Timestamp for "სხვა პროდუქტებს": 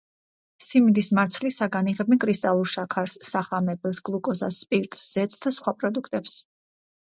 5.59-6.35